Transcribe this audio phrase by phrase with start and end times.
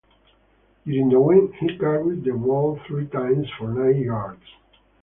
[0.83, 4.41] During the win, he carried the ball three times for nine yards.